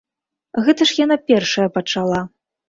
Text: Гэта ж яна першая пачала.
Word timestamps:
Гэта 0.67 0.87
ж 0.91 0.95
яна 1.05 1.17
першая 1.29 1.67
пачала. 1.77 2.25